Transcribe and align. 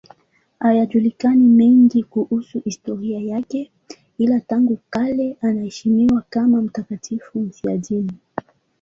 Hayajulikani 0.59 1.47
mengine 1.47 2.03
kuhusu 2.03 2.59
historia 2.65 3.19
yake, 3.19 3.71
ila 4.17 4.39
tangu 4.39 4.79
kale 4.89 5.37
anaheshimiwa 5.41 6.21
kama 6.29 6.61
mtakatifu 6.61 7.39
mfiadini. 7.39 8.11